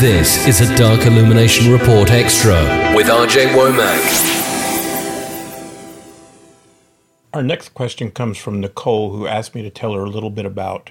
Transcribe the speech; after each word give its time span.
This 0.00 0.48
is 0.48 0.60
a 0.60 0.76
Dark 0.76 1.06
Illumination 1.06 1.70
Report 1.70 2.10
Extra 2.10 2.54
with 2.96 3.06
RJ 3.06 3.54
Womack. 3.54 4.02
Our 7.32 7.44
next 7.44 7.74
question 7.74 8.10
comes 8.10 8.36
from 8.36 8.60
Nicole, 8.60 9.12
who 9.12 9.28
asked 9.28 9.54
me 9.54 9.62
to 9.62 9.70
tell 9.70 9.92
her 9.92 10.02
a 10.02 10.10
little 10.10 10.30
bit 10.30 10.46
about 10.46 10.90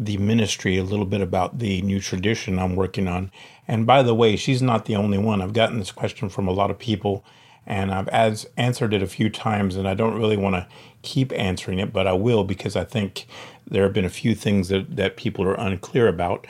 the 0.00 0.16
ministry, 0.16 0.76
a 0.78 0.82
little 0.82 1.06
bit 1.06 1.20
about 1.20 1.60
the 1.60 1.80
new 1.82 2.00
tradition 2.00 2.58
I'm 2.58 2.74
working 2.74 3.06
on. 3.06 3.30
And 3.68 3.86
by 3.86 4.02
the 4.02 4.16
way, 4.16 4.34
she's 4.34 4.60
not 4.60 4.86
the 4.86 4.96
only 4.96 5.16
one. 5.16 5.40
I've 5.40 5.52
gotten 5.52 5.78
this 5.78 5.92
question 5.92 6.28
from 6.28 6.48
a 6.48 6.52
lot 6.52 6.72
of 6.72 6.78
people, 6.78 7.24
and 7.64 7.92
I've 7.92 8.08
as 8.08 8.48
answered 8.56 8.92
it 8.92 9.02
a 9.02 9.06
few 9.06 9.30
times, 9.30 9.76
and 9.76 9.86
I 9.86 9.94
don't 9.94 10.18
really 10.18 10.36
want 10.36 10.56
to 10.56 10.66
keep 11.02 11.32
answering 11.32 11.78
it, 11.78 11.92
but 11.92 12.08
I 12.08 12.14
will 12.14 12.42
because 12.42 12.74
I 12.74 12.82
think 12.82 13.26
there 13.64 13.84
have 13.84 13.92
been 13.92 14.04
a 14.04 14.10
few 14.10 14.34
things 14.34 14.70
that, 14.70 14.96
that 14.96 15.16
people 15.16 15.44
are 15.44 15.54
unclear 15.54 16.08
about. 16.08 16.48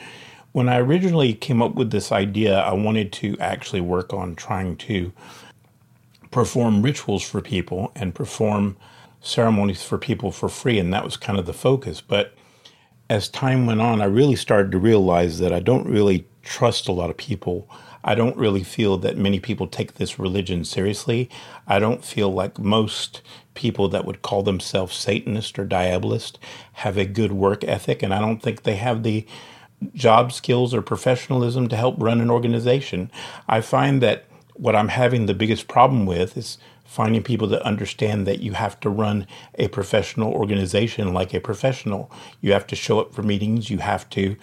When 0.55 0.69
I 0.69 0.77
originally 0.77 1.33
came 1.33 1.61
up 1.61 1.75
with 1.75 1.91
this 1.91 2.13
idea, 2.13 2.57
I 2.57 2.71
wanted 2.71 3.11
to 3.11 3.37
actually 3.41 3.81
work 3.81 4.13
on 4.13 4.37
trying 4.37 4.77
to 4.77 5.11
perform 6.31 6.81
rituals 6.81 7.23
for 7.23 7.41
people 7.41 7.91
and 7.93 8.15
perform 8.15 8.77
ceremonies 9.19 9.83
for 9.83 9.97
people 9.97 10.31
for 10.31 10.47
free, 10.47 10.79
and 10.79 10.93
that 10.93 11.03
was 11.03 11.17
kind 11.17 11.37
of 11.37 11.45
the 11.45 11.51
focus. 11.51 11.99
But 11.99 12.35
as 13.09 13.27
time 13.27 13.65
went 13.65 13.81
on, 13.81 14.01
I 14.01 14.05
really 14.05 14.37
started 14.37 14.71
to 14.71 14.77
realize 14.77 15.39
that 15.39 15.51
I 15.51 15.59
don't 15.59 15.89
really 15.89 16.25
trust 16.41 16.87
a 16.87 16.93
lot 16.93 17.09
of 17.09 17.17
people. 17.17 17.69
I 18.05 18.15
don't 18.15 18.37
really 18.37 18.63
feel 18.63 18.95
that 18.99 19.17
many 19.17 19.41
people 19.41 19.67
take 19.67 19.95
this 19.95 20.17
religion 20.17 20.63
seriously. 20.63 21.29
I 21.67 21.79
don't 21.79 22.05
feel 22.05 22.33
like 22.33 22.59
most 22.59 23.21
people 23.55 23.89
that 23.89 24.05
would 24.05 24.21
call 24.21 24.41
themselves 24.41 24.95
Satanist 24.95 25.59
or 25.59 25.65
Diabolist 25.65 26.37
have 26.71 26.97
a 26.97 27.03
good 27.03 27.33
work 27.33 27.65
ethic, 27.65 28.01
and 28.01 28.13
I 28.13 28.21
don't 28.21 28.41
think 28.41 28.63
they 28.63 28.77
have 28.77 29.03
the 29.03 29.27
job 29.93 30.31
skills 30.31 30.73
or 30.73 30.81
professionalism 30.81 31.67
to 31.69 31.75
help 31.75 31.95
run 31.97 32.21
an 32.21 32.31
organization. 32.31 33.11
I 33.47 33.61
find 33.61 34.01
that 34.01 34.25
what 34.53 34.75
I'm 34.75 34.87
having 34.87 35.25
the 35.25 35.33
biggest 35.33 35.67
problem 35.67 36.05
with 36.05 36.37
is 36.37 36.57
finding 36.85 37.23
people 37.23 37.47
that 37.47 37.61
understand 37.63 38.25
that 38.25 38.39
you 38.39 38.53
have 38.53 38.79
to 38.79 38.89
run 38.89 39.27
a 39.55 39.67
professional 39.67 40.31
organization 40.31 41.13
like 41.13 41.33
a 41.33 41.41
professional. 41.41 42.09
You 42.41 42.53
have 42.53 42.67
to 42.67 42.75
show 42.75 42.99
up 42.99 43.13
for 43.13 43.21
meetings, 43.21 43.69
you 43.69 43.79
have 43.79 44.09
to 44.11 44.37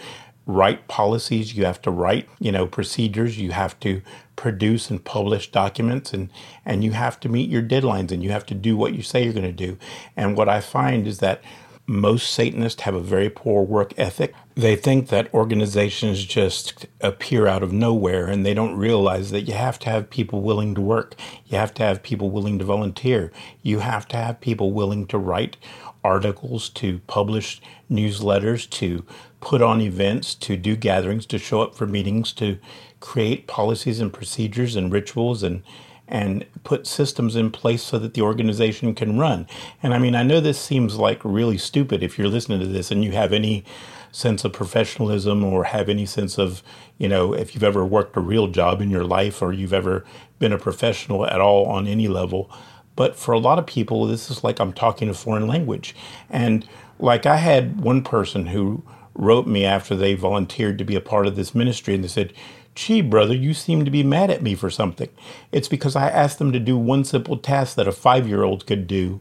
write 0.45 0.89
policies, 0.89 1.57
you 1.57 1.65
have 1.65 1.81
to 1.81 1.91
write, 1.91 2.29
you 2.41 2.53
know, 2.53 2.67
procedures, 2.67 3.39
you 3.39 3.53
have 3.53 3.79
to 3.81 4.03
produce 4.35 4.91
and 4.91 5.05
publish 5.05 5.51
documents 5.53 6.13
and 6.13 6.29
and 6.67 6.83
you 6.83 6.93
have 6.93 7.21
to 7.21 7.29
meet 7.29 7.49
your 7.49 7.63
deadlines 7.63 8.11
and 8.11 8.23
you 8.25 8.31
have 8.31 8.45
to 8.47 8.55
do 8.55 8.77
what 8.77 8.95
you 8.95 9.03
say 9.03 9.23
you're 9.23 9.33
going 9.33 9.45
to 9.45 9.53
do. 9.53 9.79
And 10.17 10.37
what 10.37 10.49
I 10.49 10.61
find 10.61 11.07
is 11.07 11.19
that 11.19 11.43
most 11.87 12.33
Satanists 12.33 12.83
have 12.83 12.95
a 12.95 13.01
very 13.01 13.29
poor 13.29 13.65
work 13.65 13.93
ethic. 13.99 14.35
They 14.55 14.77
think 14.77 15.09
that 15.09 15.33
organizations 15.35 16.25
just 16.25 16.87
appear 17.01 17.47
out 17.47 17.63
of 17.63 17.73
nowhere 17.73 18.27
and 18.27 18.47
they 18.47 18.55
don't 18.55 18.77
realize 18.77 19.31
that 19.31 19.43
you 19.43 19.55
have 19.55 19.79
to 19.81 19.91
have 19.91 20.11
people 20.11 20.43
willing 20.43 20.75
to 20.77 20.81
work. 20.81 21.17
You 21.47 21.59
have 21.59 21.75
to 21.75 21.83
have 21.83 22.03
people 22.03 22.31
willing 22.31 22.59
to 22.61 22.65
volunteer. 22.65 23.33
You 23.63 23.81
have 23.81 24.07
to 24.09 24.17
have 24.17 24.41
people 24.41 24.73
willing 24.73 25.07
to 25.09 25.19
write 25.19 25.57
articles, 26.05 26.69
to 26.71 27.01
publish 27.07 27.61
newsletters, 27.91 28.69
to 28.71 29.05
put 29.41 29.63
on 29.63 29.81
events, 29.81 30.35
to 30.37 30.57
do 30.57 30.77
gatherings, 30.77 31.27
to 31.27 31.39
show 31.39 31.63
up 31.63 31.75
for 31.75 31.87
meetings, 31.87 32.33
to 32.35 32.59
create 33.01 33.47
policies 33.47 34.01
and 34.01 34.13
procedures 34.13 34.77
and 34.77 34.93
rituals 34.93 35.43
and 35.43 35.63
and 36.13 36.45
put 36.63 36.87
systems 36.87 37.35
in 37.35 37.51
place 37.51 37.83
so 37.83 37.99
that 37.99 38.13
the 38.13 38.21
organization 38.21 38.95
can 38.95 39.19
run. 39.19 39.47
And 39.83 39.95
I 39.95 39.99
mean, 39.99 40.15
I 40.15 40.23
know 40.23 40.41
this 40.41 40.61
seems 40.61 40.97
like 40.97 41.25
really 41.25 41.57
stupid 41.57 42.03
if 42.03 42.19
you're 42.19 42.29
listening 42.29 42.61
to 42.61 42.67
this 42.67 42.91
and 42.91 43.03
you 43.03 43.13
have 43.13 43.33
any 43.33 43.65
sense 44.13 44.45
of 44.45 44.53
professionalism 44.53 45.43
or 45.43 45.65
have 45.65 45.89
any 45.89 46.05
sense 46.05 46.39
of, 46.39 46.63
you 46.99 47.09
know, 47.09 47.33
if 47.33 47.55
you've 47.55 47.65
ever 47.65 47.83
worked 47.83 48.15
a 48.19 48.21
real 48.21 48.47
job 48.47 48.83
in 48.83 48.91
your 48.91 49.05
life 49.05 49.41
or 49.41 49.55
you've 49.55 49.73
ever 49.73 50.05
been 50.39 50.53
a 50.53 50.59
professional 50.59 51.27
at 51.27 51.41
all 51.41 51.65
on 51.65 51.87
any 51.87 52.09
level. 52.09 52.51
But 52.95 53.17
for 53.17 53.33
a 53.33 53.39
lot 53.39 53.59
of 53.59 53.67
people, 53.67 54.05
this 54.05 54.31
is 54.31 54.45
like 54.45 54.61
I'm 54.61 54.75
talking 54.75 55.09
a 55.09 55.15
foreign 55.15 55.47
language. 55.47 55.97
And 56.29 56.69
like 56.99 57.25
I 57.25 57.37
had 57.37 57.81
one 57.81 58.05
person 58.05 58.49
who 58.49 58.85
wrote 59.15 59.47
me 59.47 59.65
after 59.65 59.97
they 59.97 60.13
volunteered 60.13 60.77
to 60.77 60.85
be 60.85 60.95
a 60.95 61.01
part 61.01 61.27
of 61.27 61.37
this 61.37 61.55
ministry 61.55 61.95
and 61.95 62.05
they 62.05 62.09
said, 62.09 62.35
Gee, 62.75 63.03
brother, 63.03 63.35
you 63.35 63.53
seem 63.53 63.85
to 63.85 63.91
be 63.91 64.03
mad 64.03 64.31
at 64.31 64.43
me 64.43 64.55
for 64.55 64.71
something. 64.71 65.11
It's 65.51 65.69
because 65.69 65.95
I 65.95 66.09
asked 66.09 66.39
them 66.39 66.53
to 66.53 66.61
do 66.61 66.79
one 66.79 67.05
simple 67.05 67.37
task 67.37 67.77
that 67.77 67.89
a 67.89 67.93
five 67.93 68.27
year 68.27 68.43
old 68.43 68.67
could 68.67 68.87
do, 68.87 69.21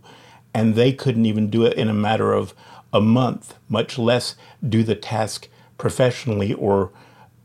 and 0.53 0.75
they 0.75 0.93
couldn't 0.93 1.25
even 1.25 1.49
do 1.49 1.65
it 1.65 1.73
in 1.73 1.89
a 1.89 1.93
matter 1.93 2.33
of 2.33 2.53
a 2.93 3.01
month, 3.01 3.55
much 3.67 3.97
less 3.97 4.35
do 4.67 4.83
the 4.83 4.95
task 4.95 5.47
professionally 5.77 6.53
or 6.53 6.91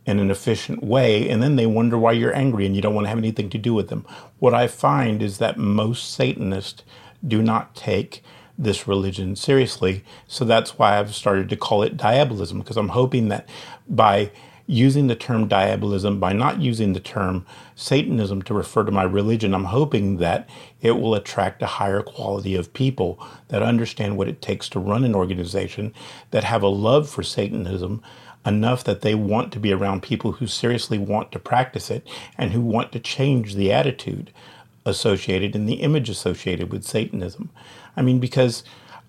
in 0.05 0.21
an 0.21 0.31
efficient 0.31 0.83
way. 0.83 1.28
And 1.28 1.43
then 1.43 1.56
they 1.56 1.67
wonder 1.67 1.99
why 1.99 2.12
you're 2.12 2.34
angry 2.34 2.67
and 2.67 2.77
you 2.77 2.83
don't 2.83 2.94
want 2.94 3.06
to 3.06 3.09
have 3.09 3.19
anything 3.19 3.50
to 3.50 3.59
do 3.59 3.75
with 3.75 3.88
them. 3.88 4.06
What 4.38 4.55
I 4.55 4.69
find 4.69 5.23
is 5.23 5.38
that 5.38 5.59
most 5.59 6.12
Satanists 6.12 6.84
do 7.27 7.43
not 7.43 7.75
take 7.75 8.23
this 8.56 8.87
religion 8.87 9.34
seriously. 9.37 10.05
So 10.27 10.44
that's 10.44 10.78
why 10.78 10.99
I've 10.99 11.15
started 11.15 11.49
to 11.50 11.56
call 11.56 11.83
it 11.83 11.97
diabolism, 11.97 12.59
because 12.59 12.77
I'm 12.77 12.91
hoping 12.91 13.28
that 13.28 13.49
by 13.88 14.31
using 14.66 15.06
the 15.06 15.15
term 15.15 15.47
diabolism, 15.49 16.19
by 16.19 16.32
not 16.32 16.60
using 16.60 16.93
the 16.93 17.00
term 17.00 17.47
Satanism 17.75 18.43
to 18.43 18.54
refer 18.54 18.84
to 18.84 18.91
my 18.91 19.04
religion, 19.04 19.54
I'm 19.54 19.65
hoping 19.65 20.16
that 20.16 20.49
it 20.81 20.93
will 20.93 21.15
attract 21.15 21.62
a 21.62 21.66
higher 21.66 22.03
quality 22.03 22.56
of 22.56 22.72
people 22.72 23.25
that 23.49 23.62
understand 23.62 24.16
what 24.16 24.28
it 24.28 24.43
takes 24.43 24.69
to 24.71 24.81
run 24.81 25.05
an 25.05 25.15
organization, 25.15 25.94
that 26.32 26.44
have 26.44 26.62
a 26.62 26.69
love 26.69 27.09
for 27.09 27.22
Satanism 27.22 28.03
enough 28.44 28.84
that 28.84 29.00
they 29.03 29.15
want 29.15 29.53
to 29.53 29.60
be 29.60 29.72
around 29.72 30.03
people 30.03 30.32
who 30.32 30.47
seriously 30.47 30.99
want 30.99 31.32
to 31.32 31.38
practice 31.38 31.91
it 31.91 32.06
and 32.38 32.53
who 32.53 32.60
want 32.60 32.93
to 32.93 33.00
change 33.00 33.55
the 33.55 33.72
attitude 33.72 34.32
associated 34.84 35.56
and 35.56 35.69
the 35.69 35.75
image 35.75 36.09
associated 36.09 36.71
with 36.72 36.84
Satanism. 36.84 37.50
I 37.97 38.03
mean, 38.03 38.21
because 38.21 38.62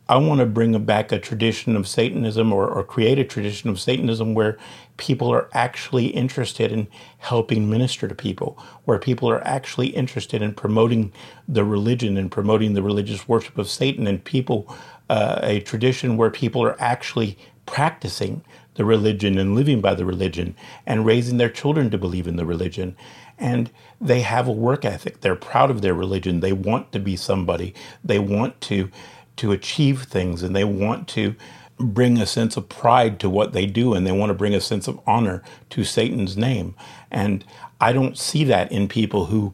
I 0.09 0.17
want 0.17 0.39
to 0.39 0.45
bring 0.45 0.77
back 0.85 1.11
a 1.11 1.19
tradition 1.19 1.75
of 1.75 1.87
Satanism 1.87 2.53
or, 2.53 2.67
or 2.67 2.83
create 2.83 3.19
a 3.19 3.25
tradition 3.25 3.69
of 3.69 3.79
Satanism 3.79 4.33
where 4.33 4.57
people 4.97 5.31
are 5.31 5.49
actually 5.53 6.07
interested 6.07 6.71
in 6.71 6.87
helping 7.19 7.69
minister 7.69 8.07
to 8.07 8.15
people, 8.15 8.57
where 8.85 8.99
people 8.99 9.29
are 9.29 9.45
actually 9.47 9.87
interested 9.87 10.41
in 10.41 10.53
promoting 10.53 11.11
the 11.47 11.63
religion 11.63 12.17
and 12.17 12.31
promoting 12.31 12.73
the 12.73 12.83
religious 12.83 13.27
worship 13.27 13.57
of 13.57 13.69
Satan, 13.69 14.07
and 14.07 14.23
people, 14.23 14.73
uh, 15.09 15.39
a 15.43 15.59
tradition 15.61 16.17
where 16.17 16.29
people 16.29 16.63
are 16.63 16.75
actually 16.81 17.37
practicing 17.65 18.41
the 18.75 18.85
religion 18.85 19.37
and 19.37 19.55
living 19.55 19.81
by 19.81 19.93
the 19.93 20.05
religion 20.05 20.55
and 20.85 21.05
raising 21.05 21.37
their 21.37 21.49
children 21.49 21.89
to 21.89 21.97
believe 21.97 22.27
in 22.27 22.35
the 22.35 22.45
religion. 22.45 22.95
And 23.37 23.71
they 23.99 24.21
have 24.21 24.47
a 24.47 24.51
work 24.51 24.85
ethic. 24.85 25.21
They're 25.21 25.35
proud 25.35 25.71
of 25.71 25.81
their 25.81 25.93
religion. 25.93 26.39
They 26.39 26.53
want 26.53 26.91
to 26.91 26.99
be 26.99 27.15
somebody. 27.15 27.73
They 28.03 28.19
want 28.19 28.61
to 28.61 28.89
to 29.37 29.51
achieve 29.51 30.03
things 30.03 30.43
and 30.43 30.55
they 30.55 30.63
want 30.63 31.07
to 31.07 31.35
bring 31.79 32.17
a 32.19 32.25
sense 32.25 32.57
of 32.57 32.69
pride 32.69 33.19
to 33.19 33.29
what 33.29 33.53
they 33.53 33.65
do 33.65 33.93
and 33.93 34.05
they 34.05 34.11
want 34.11 34.29
to 34.29 34.33
bring 34.33 34.55
a 34.55 34.61
sense 34.61 34.87
of 34.87 34.99
honor 35.05 35.43
to 35.69 35.83
Satan's 35.83 36.35
name. 36.35 36.75
And 37.11 37.45
I 37.79 37.93
don't 37.93 38.17
see 38.17 38.43
that 38.45 38.71
in 38.71 38.87
people 38.87 39.25
who 39.25 39.53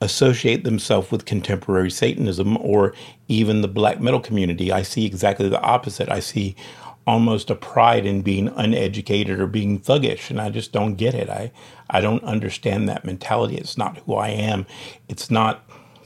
associate 0.00 0.64
themselves 0.64 1.10
with 1.10 1.24
contemporary 1.24 1.90
Satanism 1.90 2.56
or 2.58 2.94
even 3.26 3.60
the 3.60 3.68
black 3.68 4.00
metal 4.00 4.20
community. 4.20 4.72
I 4.72 4.82
see 4.82 5.04
exactly 5.04 5.48
the 5.48 5.60
opposite. 5.60 6.08
I 6.08 6.20
see 6.20 6.54
almost 7.06 7.50
a 7.50 7.54
pride 7.54 8.04
in 8.04 8.22
being 8.22 8.48
uneducated 8.48 9.40
or 9.40 9.46
being 9.46 9.80
thuggish, 9.80 10.28
and 10.28 10.40
I 10.40 10.50
just 10.50 10.72
don't 10.72 10.94
get 10.94 11.14
it. 11.14 11.30
I 11.30 11.50
I 11.90 12.00
don't 12.00 12.22
understand 12.22 12.88
that 12.88 13.04
mentality. 13.04 13.56
It's 13.56 13.78
not 13.78 13.98
who 13.98 14.14
I 14.14 14.28
am. 14.28 14.66
It's 15.08 15.30
not 15.30 15.64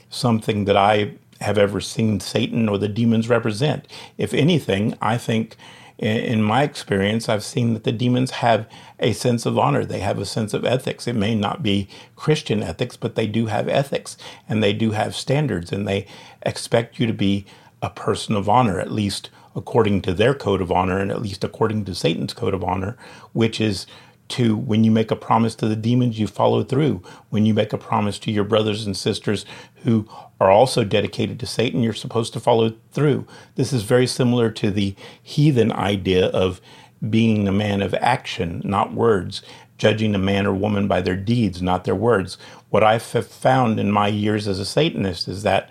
something 0.09 0.65
that 0.65 0.77
I 0.77 1.13
have 1.43 1.57
ever 1.57 1.79
seen 1.79 2.19
Satan 2.19 2.67
or 2.67 2.77
the 2.77 2.87
demons 2.87 3.29
represent. 3.29 3.87
If 4.17 4.33
anything, 4.33 4.97
I 5.01 5.17
think 5.17 5.55
in 5.97 6.41
my 6.41 6.63
experience, 6.63 7.29
I've 7.29 7.43
seen 7.43 7.73
that 7.73 7.83
the 7.83 7.91
demons 7.91 8.31
have 8.31 8.67
a 8.99 9.13
sense 9.13 9.45
of 9.45 9.57
honor. 9.57 9.85
They 9.85 9.99
have 9.99 10.19
a 10.19 10.25
sense 10.25 10.53
of 10.53 10.65
ethics. 10.65 11.07
It 11.07 11.15
may 11.15 11.35
not 11.35 11.61
be 11.61 11.87
Christian 12.15 12.63
ethics, 12.63 12.97
but 12.97 13.15
they 13.15 13.27
do 13.27 13.45
have 13.45 13.69
ethics 13.69 14.17
and 14.49 14.63
they 14.63 14.73
do 14.73 14.91
have 14.91 15.15
standards 15.15 15.71
and 15.71 15.87
they 15.87 16.07
expect 16.41 16.99
you 16.99 17.05
to 17.07 17.13
be 17.13 17.45
a 17.81 17.89
person 17.89 18.35
of 18.35 18.49
honor, 18.49 18.79
at 18.79 18.91
least 18.91 19.29
according 19.55 20.01
to 20.01 20.13
their 20.13 20.33
code 20.33 20.61
of 20.61 20.71
honor 20.71 20.97
and 20.97 21.11
at 21.11 21.21
least 21.21 21.43
according 21.43 21.85
to 21.85 21.93
Satan's 21.93 22.33
code 22.33 22.53
of 22.53 22.63
honor, 22.63 22.97
which 23.33 23.61
is 23.61 23.85
to 24.33 24.55
when 24.55 24.83
you 24.83 24.91
make 24.91 25.11
a 25.11 25.15
promise 25.15 25.55
to 25.55 25.67
the 25.67 25.75
demons, 25.75 26.19
you 26.19 26.27
follow 26.27 26.63
through. 26.63 27.01
When 27.29 27.45
you 27.45 27.53
make 27.53 27.73
a 27.73 27.77
promise 27.77 28.19
to 28.19 28.31
your 28.31 28.43
brothers 28.43 28.85
and 28.85 28.95
sisters 28.95 29.45
who 29.83 30.07
are 30.39 30.51
also 30.51 30.83
dedicated 30.83 31.39
to 31.39 31.45
Satan, 31.45 31.81
you're 31.81 31.93
supposed 31.93 32.33
to 32.33 32.39
follow 32.39 32.73
through. 32.91 33.27
This 33.55 33.71
is 33.71 33.83
very 33.83 34.07
similar 34.07 34.49
to 34.51 34.71
the 34.71 34.95
heathen 35.21 35.71
idea 35.71 36.27
of 36.27 36.61
being 37.09 37.47
a 37.47 37.51
man 37.51 37.81
of 37.81 37.93
action, 37.95 38.61
not 38.63 38.93
words, 38.93 39.41
judging 39.77 40.15
a 40.15 40.19
man 40.19 40.45
or 40.45 40.53
woman 40.53 40.87
by 40.87 41.01
their 41.01 41.15
deeds, 41.15 41.61
not 41.61 41.83
their 41.83 41.95
words. 41.95 42.37
What 42.69 42.83
I've 42.83 43.03
found 43.03 43.79
in 43.79 43.91
my 43.91 44.07
years 44.07 44.47
as 44.47 44.59
a 44.59 44.65
Satanist 44.65 45.27
is 45.27 45.43
that 45.43 45.69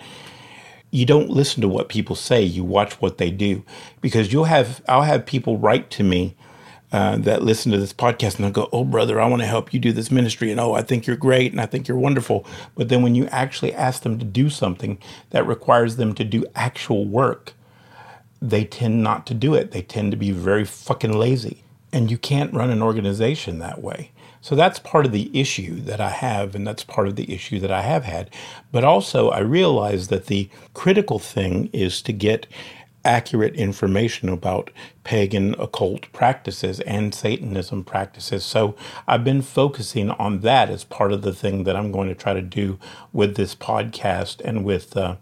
you 0.91 1.07
don't 1.07 1.31
listen 1.31 1.63
to 1.63 1.69
what 1.69 1.89
people 1.89 2.15
say, 2.15 2.43
you 2.43 2.63
watch 2.63 3.01
what 3.01 3.19
they 3.19 3.31
do. 3.31 3.65
Because 4.01 4.33
you'll 4.33 4.45
have 4.45 4.83
I'll 4.89 5.03
have 5.03 5.27
people 5.27 5.59
write 5.59 5.91
to 5.93 6.05
me 6.05 6.37
uh, 6.93 7.17
that 7.17 7.43
listen 7.43 7.73
to 7.73 7.79
this 7.79 7.93
podcast 7.93 8.37
and 8.37 8.45
they'll 8.45 8.51
go, 8.51 8.69
Oh, 8.73 8.85
brother, 8.85 9.21
I 9.21 9.27
want 9.27 9.43
to 9.43 9.49
help 9.49 9.73
you 9.73 9.81
do 9.81 9.93
this 9.93 10.11
ministry. 10.11 10.51
And 10.51 10.61
oh, 10.61 10.75
I 10.75 10.83
think 10.83 11.07
you're 11.07 11.17
great 11.17 11.51
and 11.51 11.61
I 11.61 11.67
think 11.67 11.89
you're 11.89 11.97
wonderful. 11.97 12.47
But 12.75 12.91
then 12.91 13.03
when 13.03 13.15
you 13.15 13.27
actually 13.29 13.73
ask 13.73 14.03
them 14.03 14.19
to 14.19 14.25
do 14.25 14.51
something 14.51 14.99
that 15.31 15.47
requires 15.47 15.97
them 15.97 16.15
to 16.15 16.25
do 16.25 16.45
actual 16.55 17.07
work, 17.07 17.55
they 18.43 18.65
tend 18.65 19.03
not 19.03 19.27
to 19.29 19.35
do 19.35 19.55
it. 19.55 19.71
They 19.71 19.83
tend 19.83 20.11
to 20.11 20.17
be 20.17 20.33
very 20.33 20.65
fucking 20.65 21.13
lazy. 21.13 21.65
And 21.93 22.11
you 22.11 22.19
can't 22.19 22.53
run 22.53 22.71
an 22.71 22.83
organization 22.83 23.59
that 23.59 23.83
way. 23.83 24.11
So 24.43 24.57
that's 24.57 24.81
part 24.81 25.07
of 25.07 25.13
the 25.13 25.31
issue 25.39 25.77
that 25.83 26.01
I 26.01 26.11
have, 26.11 26.57
and 26.57 26.67
that's 26.67 26.83
part 26.83 27.07
of 27.07 27.15
the 27.15 27.33
issue 27.33 27.61
that 27.61 27.71
I 27.71 27.83
have 27.83 28.03
had. 28.05 28.29
But 28.73 28.83
also, 28.83 29.31
I 29.31 29.39
realize 29.39 30.09
that 30.09 30.27
the 30.27 30.51
critical 30.75 31.21
thing 31.21 31.71
is 31.73 32.03
to 32.03 32.13
get 32.13 32.49
accurate 33.05 33.55
information 33.57 34.29
about 34.29 34.71
pagan 35.05 35.55
occult 35.59 36.11
practices 36.13 36.81
and 36.81 37.15
Satanism 37.15 37.85
practices. 37.85 38.45
So 38.45 38.77
I've 39.07 39.25
been 39.25 39.43
focusing 39.43 40.11
on 40.11 40.41
that 40.41 40.71
as 40.71 40.85
part 40.85 41.13
of 41.13 41.23
the 41.23 41.33
thing 41.33 41.65
that 41.65 41.77
I'm 41.77 41.93
going 41.93 42.09
to 42.09 42.15
try 42.15 42.35
to 42.35 42.43
do 42.43 42.79
with 43.13 43.37
this 43.37 43.55
podcast 43.55 44.41
and 44.45 44.65
with 44.65 44.97
uh, 44.97 45.17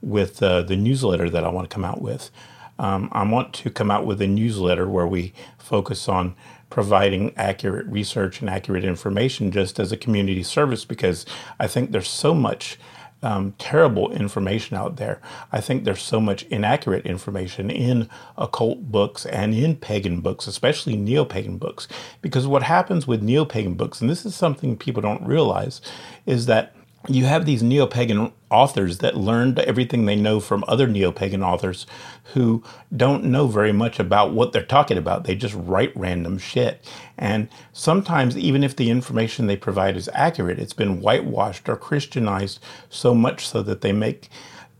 with 0.00 0.42
uh, 0.42 0.62
the 0.62 0.76
newsletter 0.76 1.30
that 1.30 1.44
I 1.44 1.48
want 1.48 1.70
to 1.70 1.74
come 1.74 1.84
out 1.84 2.02
with. 2.02 2.30
Um, 2.78 3.08
I 3.12 3.22
want 3.24 3.52
to 3.54 3.70
come 3.70 3.90
out 3.90 4.04
with 4.04 4.20
a 4.20 4.26
newsletter 4.26 4.88
where 4.88 5.06
we 5.06 5.32
focus 5.58 6.08
on 6.08 6.34
providing 6.70 7.32
accurate 7.36 7.86
research 7.86 8.40
and 8.40 8.48
accurate 8.48 8.82
information 8.82 9.52
just 9.52 9.78
as 9.78 9.92
a 9.92 9.96
community 9.96 10.42
service 10.42 10.84
because 10.84 11.26
I 11.60 11.66
think 11.66 11.92
there's 11.92 12.08
so 12.08 12.34
much 12.34 12.78
um, 13.22 13.54
terrible 13.58 14.10
information 14.12 14.76
out 14.76 14.96
there. 14.96 15.20
I 15.52 15.60
think 15.60 15.84
there's 15.84 16.02
so 16.02 16.20
much 16.20 16.42
inaccurate 16.44 17.06
information 17.06 17.70
in 17.70 18.08
occult 18.36 18.90
books 18.90 19.24
and 19.26 19.54
in 19.54 19.76
pagan 19.76 20.20
books, 20.20 20.46
especially 20.46 20.96
neo 20.96 21.24
pagan 21.24 21.58
books. 21.58 21.88
Because 22.20 22.46
what 22.46 22.64
happens 22.64 23.06
with 23.06 23.22
neo 23.22 23.44
pagan 23.44 23.74
books, 23.74 24.00
and 24.00 24.10
this 24.10 24.26
is 24.26 24.34
something 24.34 24.76
people 24.76 25.02
don't 25.02 25.26
realize, 25.26 25.80
is 26.26 26.46
that 26.46 26.71
you 27.08 27.24
have 27.24 27.46
these 27.46 27.62
neo 27.62 27.86
pagan 27.86 28.32
authors 28.50 28.98
that 28.98 29.16
learned 29.16 29.58
everything 29.60 30.04
they 30.04 30.14
know 30.14 30.38
from 30.38 30.64
other 30.68 30.86
neo 30.86 31.10
pagan 31.10 31.42
authors 31.42 31.86
who 32.34 32.62
don't 32.96 33.24
know 33.24 33.46
very 33.46 33.72
much 33.72 33.98
about 33.98 34.32
what 34.32 34.52
they're 34.52 34.62
talking 34.62 34.98
about. 34.98 35.24
They 35.24 35.34
just 35.34 35.54
write 35.54 35.96
random 35.96 36.38
shit. 36.38 36.88
And 37.18 37.48
sometimes, 37.72 38.36
even 38.36 38.62
if 38.62 38.76
the 38.76 38.90
information 38.90 39.46
they 39.46 39.56
provide 39.56 39.96
is 39.96 40.10
accurate, 40.14 40.58
it's 40.58 40.72
been 40.72 41.00
whitewashed 41.00 41.68
or 41.68 41.76
Christianized 41.76 42.60
so 42.88 43.14
much 43.14 43.48
so 43.48 43.62
that 43.62 43.80
they 43.80 43.92
make 43.92 44.28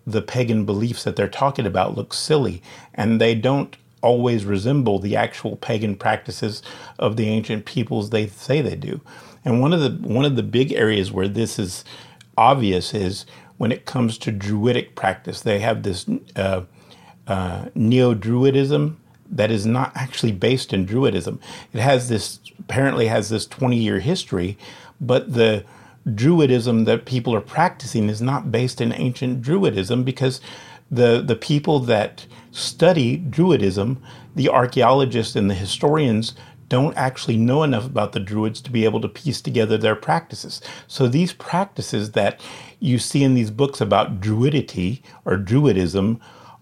the 0.07 0.23
pagan 0.23 0.65
beliefs 0.65 1.05
that 1.05 1.17
they're 1.17 1.29
talking 1.29 1.67
about 1.67 1.97
look 1.97 2.15
silly. 2.15 2.63
And 2.95 3.21
they 3.21 3.35
don't 3.35 3.77
always 4.03 4.45
resemble 4.45 4.99
the 4.99 5.17
actual 5.17 5.57
pagan 5.57 5.97
practices 5.97 6.63
of 6.99 7.17
the 7.17 7.29
ancient 7.29 7.65
peoples 7.65 8.11
they 8.11 8.27
say 8.27 8.61
they 8.61 8.77
do. 8.77 9.01
And 9.45 9.61
one 9.61 9.73
of 9.73 9.81
the 9.81 10.07
one 10.07 10.25
of 10.25 10.37
the 10.37 10.43
big 10.43 10.73
areas 10.73 11.11
where 11.11 11.29
this 11.29 11.59
is 11.59 11.85
obvious 12.37 12.95
is 12.95 13.27
when 13.59 13.73
it 13.73 13.87
comes 13.87 14.19
to 14.19 14.33
Druidic 14.33 14.95
practice. 14.95 15.41
They 15.41 15.61
have 15.61 15.83
this 15.83 16.07
uh, 16.37 16.63
uh, 17.27 17.67
Neo 17.75 18.15
Druidism 18.15 18.97
that 19.31 19.51
is 19.51 19.65
not 19.65 19.93
actually 19.95 20.33
based 20.33 20.73
in 20.73 20.87
Druidism. 20.87 21.39
It 21.73 21.81
has 21.81 22.09
this 22.09 22.41
apparently 22.59 23.07
has 23.07 23.29
this 23.29 23.47
20 23.47 23.77
year 23.77 24.01
history, 24.01 24.59
but 25.01 25.33
the 25.33 25.65
Druidism 26.07 26.85
that 26.87 27.07
people 27.07 27.35
are 27.35 27.41
practicing 27.41 28.09
is 28.09 28.21
not 28.21 28.51
based 28.51 28.81
in 28.81 28.93
ancient 28.93 29.43
Druidism 29.43 30.05
because 30.05 30.41
the 30.91 31.23
the 31.23 31.37
people 31.37 31.79
that 31.81 32.27
study 32.51 33.19
Druidism, 33.19 33.97
the 34.35 34.49
archaeologists 34.49 35.37
and 35.37 35.49
the 35.49 35.55
historians 35.55 36.35
don't 36.73 36.97
actually 36.97 37.37
know 37.37 37.63
enough 37.63 37.85
about 37.85 38.13
the 38.13 38.19
Druids 38.19 38.63
to 38.63 38.71
be 38.71 38.87
able 38.87 39.03
to 39.03 39.07
piece 39.07 39.43
together 39.43 39.77
their 39.77 39.95
practices. 39.95 40.63
So 40.87 41.07
these 41.07 41.35
practices 41.35 42.13
that 42.13 42.41
you 42.81 42.99
see 42.99 43.23
in 43.23 43.35
these 43.35 43.51
books 43.51 43.83
about 43.83 44.23
Druidry 44.23 45.03
or 45.27 45.37
Druidism 45.37 46.19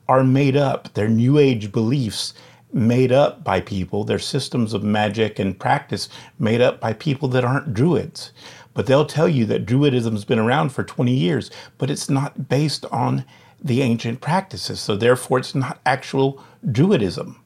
are 0.08 0.24
made 0.24 0.56
up. 0.56 0.92
They're 0.94 1.08
New 1.08 1.38
Age 1.38 1.70
beliefs 1.70 2.34
made 2.72 3.12
up 3.12 3.44
by 3.44 3.60
people. 3.60 4.02
They're 4.02 4.18
systems 4.18 4.74
of 4.74 4.82
magic 4.82 5.38
and 5.38 5.56
practice 5.56 6.08
made 6.40 6.60
up 6.60 6.80
by 6.80 6.92
people 6.92 7.28
that 7.28 7.44
aren't 7.44 7.72
Druids. 7.72 8.32
But 8.74 8.86
they'll 8.86 9.06
tell 9.06 9.28
you 9.28 9.46
that 9.46 9.64
Druidism's 9.64 10.24
been 10.24 10.40
around 10.40 10.70
for 10.70 10.82
20 10.82 11.14
years, 11.14 11.52
but 11.78 11.88
it's 11.88 12.10
not 12.10 12.48
based 12.48 12.84
on 12.86 13.24
the 13.62 13.80
ancient 13.82 14.20
practices. 14.20 14.80
So 14.80 14.96
therefore, 14.96 15.38
it's 15.38 15.54
not 15.54 15.80
actual 15.86 16.42
Druidism. 16.66 17.36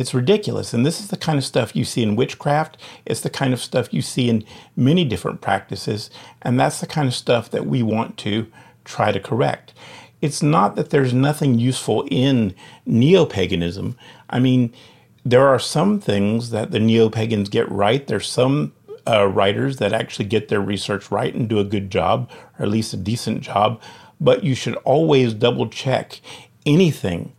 It's 0.00 0.14
ridiculous. 0.14 0.72
And 0.72 0.86
this 0.86 0.98
is 0.98 1.08
the 1.08 1.18
kind 1.18 1.36
of 1.36 1.44
stuff 1.44 1.76
you 1.76 1.84
see 1.84 2.02
in 2.02 2.16
witchcraft. 2.16 2.78
It's 3.04 3.20
the 3.20 3.28
kind 3.28 3.52
of 3.52 3.60
stuff 3.60 3.92
you 3.92 4.00
see 4.00 4.30
in 4.30 4.46
many 4.74 5.04
different 5.04 5.42
practices. 5.42 6.08
And 6.40 6.58
that's 6.58 6.80
the 6.80 6.86
kind 6.86 7.06
of 7.06 7.14
stuff 7.14 7.50
that 7.50 7.66
we 7.66 7.82
want 7.82 8.16
to 8.20 8.50
try 8.86 9.12
to 9.12 9.20
correct. 9.20 9.74
It's 10.22 10.42
not 10.42 10.74
that 10.76 10.88
there's 10.88 11.12
nothing 11.12 11.58
useful 11.58 12.08
in 12.10 12.54
neo 12.86 13.26
paganism. 13.26 13.94
I 14.30 14.38
mean, 14.38 14.72
there 15.22 15.46
are 15.46 15.58
some 15.58 16.00
things 16.00 16.48
that 16.48 16.70
the 16.70 16.80
neo 16.80 17.10
pagans 17.10 17.50
get 17.50 17.70
right. 17.70 18.06
There's 18.06 18.26
some 18.26 18.72
uh, 19.06 19.26
writers 19.26 19.76
that 19.76 19.92
actually 19.92 20.24
get 20.24 20.48
their 20.48 20.62
research 20.62 21.10
right 21.10 21.34
and 21.34 21.46
do 21.46 21.58
a 21.58 21.64
good 21.64 21.90
job, 21.90 22.30
or 22.58 22.64
at 22.64 22.70
least 22.70 22.94
a 22.94 22.96
decent 22.96 23.42
job. 23.42 23.78
But 24.18 24.44
you 24.44 24.54
should 24.54 24.76
always 24.76 25.34
double 25.34 25.68
check 25.68 26.22
anything 26.64 27.34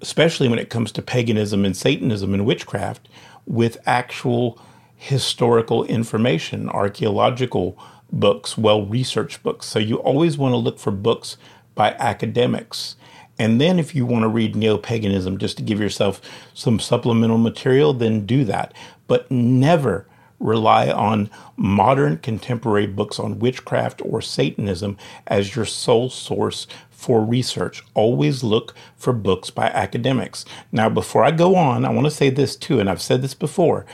especially 0.00 0.48
when 0.48 0.58
it 0.58 0.70
comes 0.70 0.92
to 0.92 1.02
paganism 1.02 1.64
and 1.64 1.76
Satanism 1.76 2.34
and 2.34 2.44
witchcraft, 2.44 3.08
with 3.46 3.78
actual 3.86 4.60
historical 4.96 5.84
information, 5.84 6.68
archaeological 6.68 7.78
books, 8.12 8.56
well 8.56 8.84
researched 8.84 9.42
books. 9.42 9.66
So 9.66 9.78
you 9.78 9.96
always 9.96 10.38
want 10.38 10.52
to 10.52 10.56
look 10.56 10.78
for 10.78 10.90
books 10.90 11.36
by 11.74 11.92
academics. 11.98 12.96
And 13.38 13.60
then 13.60 13.78
if 13.78 13.94
you 13.94 14.06
want 14.06 14.22
to 14.22 14.28
read 14.28 14.56
neo 14.56 14.78
paganism 14.78 15.38
just 15.38 15.58
to 15.58 15.62
give 15.62 15.78
yourself 15.78 16.20
some 16.54 16.80
supplemental 16.80 17.38
material, 17.38 17.92
then 17.92 18.24
do 18.24 18.44
that. 18.44 18.72
But 19.06 19.30
never 19.30 20.06
rely 20.38 20.90
on 20.90 21.30
modern 21.56 22.18
contemporary 22.18 22.86
books 22.86 23.18
on 23.18 23.38
witchcraft 23.38 24.02
or 24.04 24.20
Satanism 24.20 24.96
as 25.26 25.56
your 25.56 25.64
sole 25.64 26.10
source 26.10 26.66
for 26.90 27.24
research. 27.24 27.82
Always 27.94 28.42
look 28.42 28.74
for 28.96 29.12
books 29.12 29.50
by 29.50 29.66
academics. 29.66 30.44
Now, 30.72 30.88
before 30.88 31.24
I 31.24 31.30
go 31.30 31.54
on, 31.54 31.84
I 31.84 31.90
want 31.90 32.06
to 32.06 32.10
say 32.10 32.30
this 32.30 32.56
too, 32.56 32.80
and 32.80 32.88
I've 32.88 33.02
said 33.02 33.22
this 33.22 33.34
before. 33.34 33.86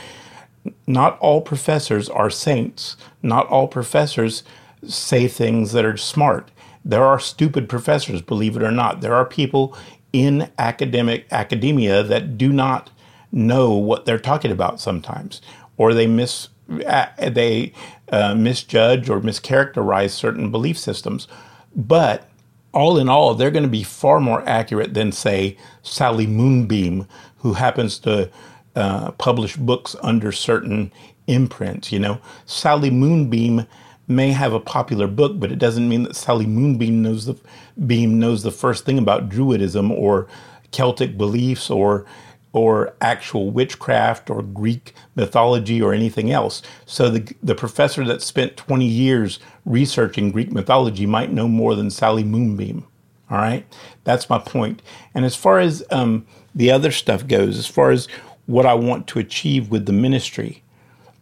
Not 0.86 1.18
all 1.18 1.40
professors 1.40 2.08
are 2.08 2.30
saints. 2.30 2.96
Not 3.22 3.46
all 3.48 3.68
professors 3.68 4.44
say 4.86 5.28
things 5.28 5.72
that 5.72 5.84
are 5.84 5.96
smart. 5.96 6.50
There 6.84 7.04
are 7.04 7.20
stupid 7.20 7.68
professors, 7.68 8.22
believe 8.22 8.56
it 8.56 8.62
or 8.62 8.72
not. 8.72 9.00
There 9.00 9.14
are 9.14 9.24
people 9.24 9.76
in 10.12 10.50
academic 10.58 11.26
academia 11.30 12.02
that 12.02 12.36
do 12.36 12.52
not 12.52 12.90
know 13.30 13.72
what 13.72 14.04
they're 14.04 14.18
talking 14.18 14.50
about 14.50 14.80
sometimes, 14.80 15.40
or 15.76 15.94
they 15.94 16.06
miss 16.06 16.48
they 16.68 17.72
uh, 18.10 18.34
misjudge 18.34 19.08
or 19.10 19.20
mischaracterize 19.20 20.10
certain 20.10 20.50
belief 20.50 20.78
systems. 20.78 21.28
But 21.74 22.28
all 22.72 22.98
in 22.98 23.08
all, 23.08 23.34
they're 23.34 23.50
going 23.50 23.64
to 23.64 23.68
be 23.68 23.82
far 23.82 24.20
more 24.20 24.46
accurate 24.48 24.94
than, 24.94 25.12
say, 25.12 25.56
Sally 25.82 26.26
Moonbeam, 26.26 27.06
who 27.38 27.54
happens 27.54 27.98
to 28.00 28.30
uh, 28.74 29.10
publish 29.12 29.56
books 29.56 29.94
under 30.02 30.32
certain 30.32 30.92
imprints. 31.26 31.92
You 31.92 31.98
know, 31.98 32.20
Sally 32.46 32.90
Moonbeam 32.90 33.66
may 34.08 34.32
have 34.32 34.52
a 34.52 34.60
popular 34.60 35.06
book, 35.06 35.38
but 35.38 35.52
it 35.52 35.58
doesn't 35.58 35.88
mean 35.88 36.02
that 36.04 36.16
Sally 36.16 36.46
Moonbeam 36.46 37.02
knows 37.02 37.26
the 37.26 37.36
beam 37.86 38.18
knows 38.18 38.42
the 38.42 38.50
first 38.50 38.84
thing 38.84 38.98
about 38.98 39.28
Druidism 39.28 39.90
or 39.90 40.26
Celtic 40.70 41.16
beliefs 41.16 41.70
or 41.70 42.06
or 42.52 42.94
actual 43.00 43.50
witchcraft 43.50 44.28
or 44.28 44.42
Greek 44.42 44.94
mythology 45.14 45.80
or 45.80 45.94
anything 45.94 46.30
else. 46.30 46.62
So 46.86 47.08
the 47.08 47.34
the 47.42 47.54
professor 47.54 48.04
that 48.04 48.22
spent 48.22 48.56
20 48.56 48.84
years 48.84 49.38
researching 49.64 50.30
Greek 50.32 50.52
mythology 50.52 51.06
might 51.06 51.32
know 51.32 51.48
more 51.48 51.74
than 51.74 51.90
Sally 51.90 52.24
Moonbeam. 52.24 52.86
All 53.30 53.38
right, 53.38 53.66
that's 54.04 54.28
my 54.28 54.38
point. 54.38 54.82
And 55.14 55.24
as 55.24 55.34
far 55.34 55.58
as 55.58 55.82
um, 55.90 56.26
the 56.54 56.70
other 56.70 56.90
stuff 56.90 57.26
goes, 57.26 57.58
as 57.58 57.66
far 57.66 57.90
as 57.90 58.06
what 58.44 58.66
I 58.66 58.74
want 58.74 59.06
to 59.08 59.18
achieve 59.18 59.70
with 59.70 59.86
the 59.86 59.92
ministry, 59.92 60.62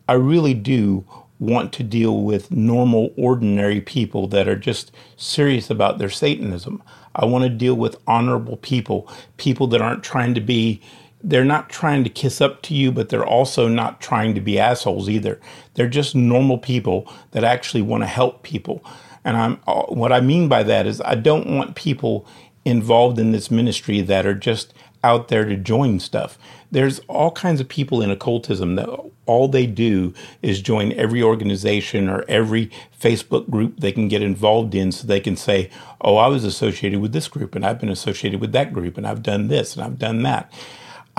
I 0.09 0.15
really 0.15 0.55
do 0.55 1.05
want 1.39 1.73
to 1.73 1.83
deal 1.83 2.23
with 2.23 2.51
normal, 2.51 3.13
ordinary 3.17 3.81
people 3.81 4.27
that 4.29 4.49
are 4.49 4.57
just 4.57 4.93
serious 5.17 5.71
about 5.71 5.99
their 5.99 6.11
Satanism. 6.11 6.83
I 7.15 7.25
want 7.25 7.45
to 7.45 7.51
deal 7.51 7.75
with 7.75 7.97
honorable 8.07 8.57
people, 8.59 9.09
people 9.37 9.67
that 9.69 9.81
aren't 9.81 10.05
trying 10.05 10.35
to 10.35 10.41
be, 10.41 10.81
they're 11.23 11.45
not 11.45 11.69
trying 11.69 12.05
to 12.05 12.11
kiss 12.11 12.41
up 12.41 12.63
to 12.63 12.75
you, 12.75 12.91
but 12.91 13.09
they're 13.09 13.27
also 13.27 13.69
not 13.69 14.01
trying 14.01 14.35
to 14.35 14.41
be 14.41 14.59
assholes 14.59 15.09
either. 15.09 15.41
They're 15.75 15.89
just 15.89 16.15
normal 16.15 16.59
people 16.59 17.13
that 17.33 17.45
actually 17.45 17.83
want 17.83 18.03
to 18.03 18.07
help 18.07 18.43
people. 18.43 18.85
And 19.25 19.37
I'm 19.37 19.61
uh, 19.67 19.83
what 19.83 20.13
I 20.13 20.21
mean 20.21 20.49
by 20.49 20.63
that 20.63 20.87
is 20.87 21.01
I 21.03 21.15
don't 21.15 21.47
want 21.47 21.77
people 21.77 22.27
involved 22.65 23.19
in 23.19 23.33
this 23.33 23.51
ministry 23.51 24.01
that 24.03 24.27
are 24.27 24.35
just 24.35 24.73
out 25.03 25.29
there 25.29 25.45
to 25.45 25.57
join 25.57 25.99
stuff. 25.99 26.39
There's 26.71 27.01
all 27.01 27.33
kinds 27.33 27.61
of 27.61 27.69
people 27.69 28.03
in 28.03 28.11
occultism 28.11 28.77
that 28.77 28.89
all 29.27 29.49
they 29.49 29.67
do 29.67 30.13
is 30.43 30.61
join 30.61 30.93
every 30.93 31.23
organization 31.23 32.09
or 32.09 32.25
every 32.29 32.71
Facebook 32.99 33.49
group 33.49 33.81
they 33.81 33.93
can 33.93 34.09
get 34.09 34.23
involved 34.23 34.75
in 34.75 34.93
so 34.93 35.07
they 35.07 35.21
can 35.21 35.37
say, 35.37 35.71
Oh, 36.01 36.17
I 36.17 36.29
was 36.29 36.45
associated 36.45 37.01
with 37.01 37.13
this 37.13 37.29
group 37.29 37.55
and 37.55 37.65
I've 37.65 37.81
been 37.81 37.89
associated 37.89 38.41
with 38.41 38.53
that 38.53 38.73
group 38.73 38.97
and 38.97 39.07
I've 39.07 39.23
done 39.23 39.49
this 39.49 39.75
and 39.75 39.85
I've 39.85 39.99
done 39.99 40.23
that. 40.23 40.53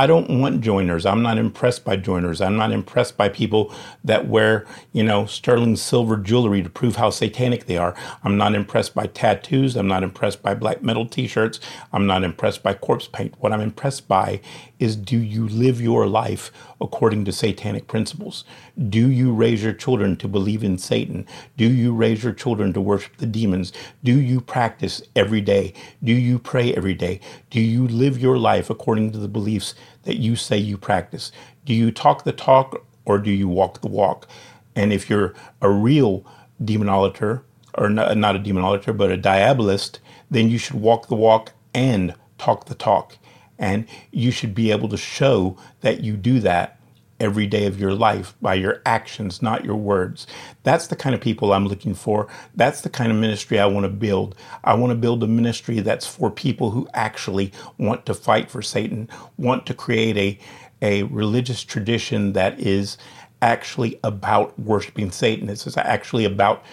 I 0.01 0.07
don't 0.07 0.41
want 0.41 0.61
joiners. 0.61 1.05
I'm 1.05 1.21
not 1.21 1.37
impressed 1.37 1.85
by 1.85 1.95
joiners. 1.95 2.41
I'm 2.41 2.57
not 2.57 2.71
impressed 2.71 3.17
by 3.17 3.29
people 3.29 3.71
that 4.03 4.27
wear, 4.27 4.65
you 4.93 5.03
know, 5.03 5.27
sterling 5.27 5.75
silver 5.75 6.17
jewelry 6.17 6.63
to 6.63 6.71
prove 6.71 6.95
how 6.95 7.11
satanic 7.11 7.67
they 7.67 7.77
are. 7.77 7.95
I'm 8.23 8.35
not 8.35 8.55
impressed 8.55 8.95
by 8.95 9.05
tattoos. 9.05 9.75
I'm 9.75 9.87
not 9.87 10.01
impressed 10.01 10.41
by 10.41 10.55
black 10.55 10.81
metal 10.81 11.05
t 11.05 11.27
shirts. 11.27 11.59
I'm 11.93 12.07
not 12.07 12.23
impressed 12.23 12.63
by 12.63 12.73
corpse 12.73 13.07
paint. 13.07 13.35
What 13.41 13.53
I'm 13.53 13.61
impressed 13.61 14.07
by 14.07 14.41
is 14.79 14.95
do 14.95 15.19
you 15.19 15.47
live 15.47 15.79
your 15.79 16.07
life 16.07 16.51
according 16.81 17.23
to 17.25 17.31
satanic 17.31 17.87
principles? 17.87 18.43
Do 18.89 19.07
you 19.11 19.31
raise 19.31 19.63
your 19.63 19.73
children 19.73 20.15
to 20.17 20.27
believe 20.27 20.63
in 20.63 20.79
Satan? 20.79 21.27
Do 21.57 21.71
you 21.71 21.93
raise 21.93 22.23
your 22.23 22.33
children 22.33 22.73
to 22.73 22.81
worship 22.81 23.17
the 23.17 23.27
demons? 23.27 23.71
Do 24.03 24.19
you 24.19 24.41
practice 24.41 25.03
every 25.15 25.41
day? 25.41 25.75
Do 26.03 26.11
you 26.11 26.39
pray 26.39 26.73
every 26.73 26.95
day? 26.95 27.19
Do 27.51 27.61
you 27.61 27.87
live 27.87 28.17
your 28.17 28.39
life 28.39 28.71
according 28.71 29.11
to 29.11 29.19
the 29.19 29.27
beliefs 29.27 29.75
that 30.03 30.17
you 30.17 30.35
say 30.35 30.57
you 30.57 30.77
practice? 30.77 31.31
Do 31.65 31.73
you 31.73 31.91
talk 31.91 32.23
the 32.23 32.31
talk 32.31 32.85
or 33.05 33.19
do 33.19 33.31
you 33.31 33.47
walk 33.47 33.81
the 33.81 33.87
walk? 33.87 34.27
And 34.75 34.91
if 34.93 35.09
you're 35.09 35.33
a 35.61 35.69
real 35.69 36.25
demonolator, 36.63 37.43
or 37.75 37.89
not, 37.89 38.17
not 38.17 38.35
a 38.35 38.39
demonolator, 38.39 38.95
but 38.95 39.11
a 39.11 39.17
diabolist, 39.17 39.99
then 40.29 40.49
you 40.49 40.57
should 40.57 40.75
walk 40.75 41.07
the 41.07 41.15
walk 41.15 41.53
and 41.73 42.13
talk 42.37 42.65
the 42.65 42.75
talk. 42.75 43.17
And 43.57 43.87
you 44.11 44.31
should 44.31 44.55
be 44.55 44.71
able 44.71 44.89
to 44.89 44.97
show 44.97 45.57
that 45.81 46.01
you 46.01 46.17
do 46.17 46.39
that 46.41 46.80
every 47.21 47.45
day 47.45 47.67
of 47.67 47.79
your 47.79 47.93
life 47.93 48.33
by 48.41 48.55
your 48.55 48.81
actions, 48.85 49.41
not 49.41 49.63
your 49.63 49.75
words. 49.75 50.25
That's 50.63 50.87
the 50.87 50.95
kind 50.95 51.13
of 51.13 51.21
people 51.21 51.53
I'm 51.53 51.67
looking 51.67 51.93
for. 51.93 52.27
That's 52.55 52.81
the 52.81 52.89
kind 52.89 53.11
of 53.11 53.17
ministry 53.17 53.59
I 53.59 53.67
want 53.67 53.85
to 53.85 53.89
build. 53.89 54.35
I 54.63 54.73
want 54.73 54.91
to 54.91 54.95
build 54.95 55.23
a 55.23 55.27
ministry 55.27 55.79
that's 55.79 56.07
for 56.07 56.31
people 56.31 56.71
who 56.71 56.89
actually 56.95 57.53
want 57.77 58.05
to 58.07 58.15
fight 58.15 58.49
for 58.49 58.63
Satan, 58.63 59.07
want 59.37 59.67
to 59.67 59.73
create 59.75 60.17
a, 60.17 60.39
a 60.81 61.03
religious 61.03 61.63
tradition 61.63 62.33
that 62.33 62.59
is 62.59 62.97
actually 63.43 63.99
about 64.03 64.57
worshiping 64.59 65.11
Satan. 65.11 65.47
It's 65.47 65.77
actually 65.77 66.25
about 66.25 66.63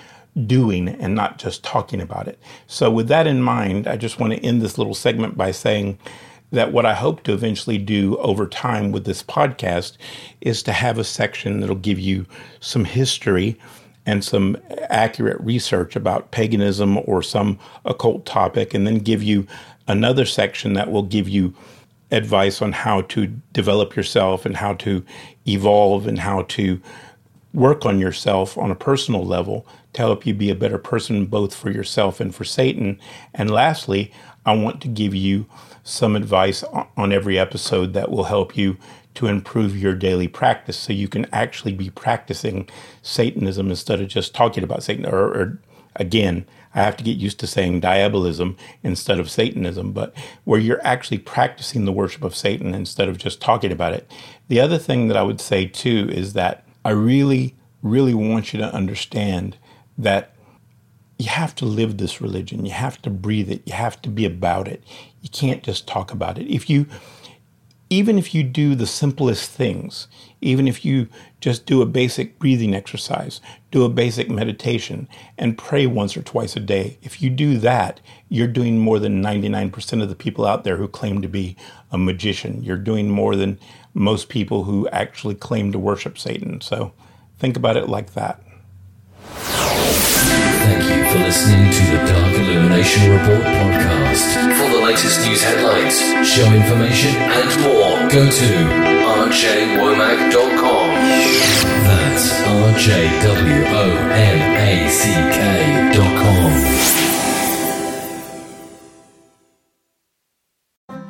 doing 0.47 0.88
and 0.88 1.14
not 1.14 1.38
just 1.38 1.62
talking 1.62 2.00
about 2.00 2.26
it. 2.26 2.38
So, 2.67 2.90
with 2.90 3.09
that 3.09 3.26
in 3.26 3.43
mind, 3.43 3.87
I 3.87 3.97
just 3.97 4.19
want 4.19 4.33
to 4.33 4.45
end 4.45 4.62
this 4.62 4.78
little 4.78 4.95
segment 4.95 5.37
by 5.37 5.50
saying, 5.50 5.99
that 6.50 6.73
what 6.73 6.87
I 6.87 6.95
hope 6.95 7.23
to 7.25 7.33
eventually 7.33 7.78
do 7.78 8.17
over 8.19 8.47
time 8.47 8.90
with 8.93 9.05
this 9.05 9.23
podcast 9.23 9.97
is 10.40 10.62
to 10.62 10.73
have 10.73 10.99
a 10.99 11.05
section 11.05 11.61
that'll 11.61 11.76
give 11.76 11.99
you 11.99 12.26
some 12.61 12.85
history 12.85 13.59
and 14.07 14.25
some 14.25 14.57
accurate 14.88 15.38
research 15.40 15.95
about 15.95 16.31
paganism 16.31 16.99
or 17.05 17.23
some 17.23 17.59
occult 17.85 18.25
topic, 18.25 18.73
and 18.73 18.87
then 18.87 18.99
give 18.99 19.23
you 19.23 19.47
another 19.87 20.25
section 20.25 20.73
that 20.73 20.90
will 20.90 21.02
give 21.02 21.28
you 21.28 21.55
advice 22.11 22.62
on 22.62 22.73
how 22.73 23.02
to 23.02 23.26
develop 23.52 23.95
yourself 23.95 24.47
and 24.47 24.57
how 24.57 24.73
to 24.73 25.05
evolve 25.47 26.07
and 26.07 26.19
how 26.19 26.43
to 26.45 26.81
work 27.52 27.85
on 27.85 27.99
yourself 27.99 28.57
on 28.57 28.71
a 28.71 28.75
personal 28.75 29.25
level 29.25 29.67
to 29.93 30.00
help 30.00 30.26
you 30.26 30.33
be 30.33 30.50
a 30.50 30.55
better 30.55 30.78
person 30.78 31.26
both 31.26 31.55
for 31.55 31.71
yourself 31.71 32.21
and 32.21 32.35
for 32.35 32.45
Satan. 32.45 32.99
And 33.35 33.50
lastly, 33.50 34.12
I 34.47 34.55
want 34.55 34.81
to 34.83 34.88
give 34.88 35.14
you 35.14 35.47
some 35.88 36.14
advice 36.14 36.62
on 36.97 37.12
every 37.12 37.38
episode 37.38 37.95
that 37.95 38.11
will 38.11 38.25
help 38.25 38.57
you 38.57 38.76
to 39.14 39.26
improve 39.26 39.76
your 39.76 39.95
daily 39.95 40.28
practice 40.28 40.76
so 40.76 40.92
you 40.92 41.09
can 41.09 41.26
actually 41.33 41.73
be 41.73 41.90
practicing 41.90 42.68
Satanism 43.02 43.71
instead 43.71 44.00
of 44.00 44.09
just 44.09 44.35
talking 44.35 44.62
about 44.62 44.83
Satan. 44.83 45.07
Or, 45.07 45.18
or 45.18 45.59
again, 45.97 46.47
I 46.75 46.83
have 46.83 46.97
to 46.99 47.04
get 47.04 47.16
used 47.16 47.40
to 47.40 47.47
saying 47.47 47.80
diabolism 47.80 48.57
instead 48.83 49.18
of 49.18 49.30
Satanism, 49.30 49.92
but 49.92 50.14
where 50.45 50.61
you're 50.61 50.87
actually 50.87 51.18
practicing 51.18 51.85
the 51.85 51.92
worship 51.92 52.23
of 52.23 52.37
Satan 52.37 52.75
instead 52.75 53.09
of 53.09 53.18
just 53.18 53.40
talking 53.40 53.73
about 53.73 53.95
it. 53.95 54.09
The 54.49 54.61
other 54.61 54.78
thing 54.78 55.09
that 55.09 55.16
I 55.16 55.23
would 55.23 55.40
say 55.40 55.66
too 55.66 56.09
is 56.12 56.35
that 56.35 56.64
I 56.85 56.90
really, 56.90 57.57
really 57.83 58.14
want 58.14 58.52
you 58.52 58.61
to 58.61 58.73
understand 58.73 59.57
that 59.97 60.35
you 61.19 61.29
have 61.29 61.55
to 61.57 61.65
live 61.65 61.97
this 61.99 62.21
religion. 62.21 62.65
You 62.65 62.73
have 62.73 63.03
to 63.03 63.11
breathe 63.11 63.51
it. 63.51 63.63
You 63.67 63.75
have 63.75 64.01
to 64.03 64.09
be 64.09 64.25
about 64.25 64.69
it. 64.69 64.83
You 65.21 65.29
can't 65.29 65.63
just 65.65 65.87
talk 65.89 66.13
about 66.13 66.39
it. 66.39 66.47
If 66.47 66.71
you, 66.71 66.87
even 67.91 68.19
if 68.19 68.35
you 68.35 68.45
do 68.45 68.77
the 68.77 68.87
simplest 68.87 69.51
things, 69.51 70.07
even 70.41 70.69
if 70.69 70.85
you 70.85 71.09
just 71.41 71.67
do 71.67 71.83
a 71.83 71.87
basic 71.87 72.39
breathing 72.39 72.73
exercise, 72.73 73.41
do 73.73 73.85
a 73.85 73.89
basic 73.89 74.31
meditation, 74.31 75.09
and 75.37 75.59
pray 75.59 75.87
once 75.87 76.17
or 76.17 76.23
twice 76.23 76.55
a 76.55 76.61
day, 76.61 76.99
if 77.03 77.21
you 77.21 77.31
do 77.31 77.59
that, 77.59 78.01
you're 78.29 78.47
doing 78.47 78.79
more 78.79 79.01
than 79.01 79.23
99% 79.23 80.03
of 80.03 80.09
the 80.09 80.15
people 80.15 80.47
out 80.47 80.63
there 80.63 80.77
who 80.77 80.87
claim 80.87 81.21
to 81.23 81.29
be 81.29 81.57
a 81.91 81.99
magician. 81.99 82.63
You're 82.63 82.77
doing 82.77 83.11
more 83.11 83.35
than 83.35 83.59
most 83.93 84.29
people 84.29 84.65
who 84.65 84.89
actually 84.91 85.35
claim 85.35 85.73
to 85.73 85.79
worship 85.81 86.17
Satan. 86.17 86.61
So 86.61 86.93
think 87.39 87.57
about 87.57 87.77
it 87.77 87.89
like 87.89 88.15
that. 88.15 88.41
For 91.11 91.19
listening 91.19 91.71
to 91.71 91.83
the 91.93 91.99
Dark 92.07 92.35
Illumination 92.35 93.11
Report 93.11 93.43
podcast. 93.43 94.27
For 94.59 94.69
the 94.71 94.81
latest 94.85 95.27
news 95.27 95.43
headlines, 95.43 95.99
show 96.29 96.53
information, 96.53 97.15
and 97.17 97.50
more, 97.62 97.99
go 98.11 98.29
to 98.31 98.49
rjwomack.com. 99.29 100.88
That's 101.88 102.25
rjwomack.com. 102.43 103.49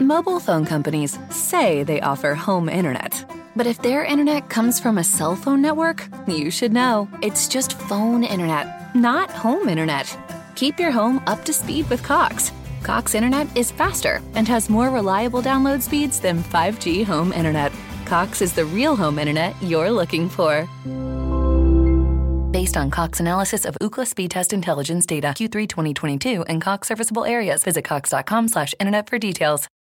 Mobile 0.00 0.40
phone 0.40 0.64
companies 0.64 1.18
say 1.30 1.82
they 1.82 2.00
offer 2.00 2.34
home 2.34 2.68
internet. 2.68 3.24
But 3.56 3.66
if 3.66 3.82
their 3.82 4.04
internet 4.04 4.48
comes 4.48 4.78
from 4.78 4.98
a 4.98 5.04
cell 5.04 5.34
phone 5.34 5.60
network, 5.60 6.08
you 6.28 6.50
should 6.50 6.72
know. 6.72 7.08
It's 7.22 7.48
just 7.48 7.76
phone 7.76 8.22
internet, 8.22 8.77
not 8.94 9.30
home 9.30 9.68
internet. 9.68 10.16
Keep 10.54 10.78
your 10.78 10.90
home 10.90 11.22
up 11.26 11.44
to 11.44 11.52
speed 11.52 11.88
with 11.90 12.02
Cox. 12.02 12.52
Cox 12.82 13.14
Internet 13.14 13.56
is 13.56 13.70
faster 13.70 14.22
and 14.34 14.48
has 14.48 14.70
more 14.70 14.90
reliable 14.90 15.42
download 15.42 15.82
speeds 15.82 16.20
than 16.20 16.42
5G 16.42 17.04
home 17.04 17.32
internet. 17.32 17.72
Cox 18.06 18.40
is 18.40 18.52
the 18.52 18.64
real 18.64 18.96
home 18.96 19.18
internet 19.18 19.54
you're 19.62 19.90
looking 19.90 20.28
for. 20.28 20.66
Based 22.50 22.76
on 22.76 22.90
Cox 22.90 23.20
analysis 23.20 23.64
of 23.64 23.76
Ookla 23.80 24.06
speed 24.06 24.30
test 24.30 24.52
intelligence 24.52 25.06
data 25.06 25.28
Q3 25.28 25.68
2022 25.68 26.42
and 26.42 26.60
Cox 26.62 26.88
serviceable 26.88 27.24
areas, 27.24 27.62
visit 27.62 27.84
cox.com/internet 27.84 29.08
for 29.08 29.18
details. 29.18 29.68